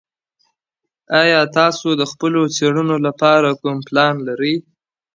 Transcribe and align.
ایا 1.21 1.41
تاسو 1.57 1.87
د 1.99 2.03
خپلو 2.11 2.41
څېړنو 2.55 2.95
لپاره 3.07 3.49
کوم 3.61 3.77
پلان 3.87 4.15
لرئ؟ 4.27 4.55